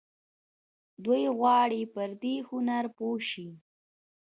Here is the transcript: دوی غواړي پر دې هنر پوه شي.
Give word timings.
دوی 1.03 1.23
غواړي 1.37 1.81
پر 1.93 2.09
دې 2.21 2.35
هنر 2.49 2.85
پوه 2.97 3.17
شي. 3.29 3.49